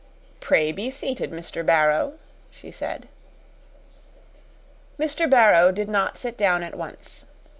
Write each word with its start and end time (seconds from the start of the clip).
"Pray, 0.39 0.71
be 0.71 0.89
seated, 0.89 1.29
Mr. 1.29 1.63
Barrow," 1.63 2.13
she 2.49 2.71
said. 2.71 3.07
Mr. 4.99 5.29
Barrow 5.29 5.71
did 5.71 5.89
not 5.89 6.17
sit 6.17 6.37
down 6.37 6.63
at 6.63 6.73
once. 6.73 7.25